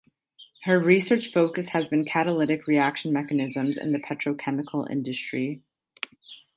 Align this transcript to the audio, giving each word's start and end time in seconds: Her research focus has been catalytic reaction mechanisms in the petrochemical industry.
Her 0.63 0.79
research 0.79 1.31
focus 1.31 1.69
has 1.69 1.87
been 1.87 2.05
catalytic 2.05 2.65
reaction 2.65 3.13
mechanisms 3.13 3.77
in 3.77 3.91
the 3.91 3.99
petrochemical 3.99 4.89
industry. 4.89 5.61